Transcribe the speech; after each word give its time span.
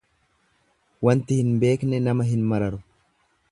Wanti 1.09 1.37
hin 1.41 1.53
beekne 1.65 2.01
nama 2.07 2.27
hin 2.33 2.51
mararu. 2.53 2.83